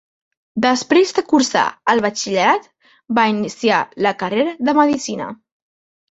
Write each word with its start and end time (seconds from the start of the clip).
Després 0.63 1.11
de 1.17 1.23
cursar 1.33 1.65
el 1.93 1.99
batxillerat, 2.05 2.65
va 3.19 3.25
iniciar 3.33 3.81
la 4.07 4.15
carrera 4.23 4.55
de 4.71 4.75
Medicina. 4.79 5.29